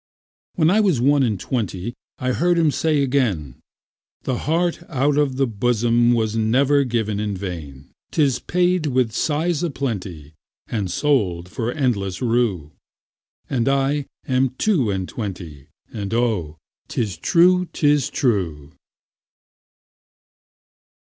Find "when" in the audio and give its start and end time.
0.55-0.71